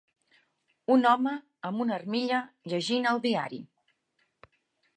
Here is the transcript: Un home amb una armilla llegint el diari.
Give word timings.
Un 0.93 1.03
home 1.09 1.33
amb 1.69 1.83
una 1.85 1.95
armilla 1.97 2.39
llegint 2.73 3.07
el 3.13 3.21
diari. 3.27 3.61